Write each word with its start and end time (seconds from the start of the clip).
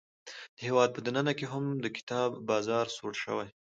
د 0.57 0.57
هیواد 0.67 0.89
په 0.93 0.99
دننه 1.05 1.33
کې 1.37 1.45
هم 1.53 1.65
د 1.83 1.85
کتاب 1.97 2.29
بازار 2.49 2.85
سوړ 2.95 3.13
شوی. 3.23 3.47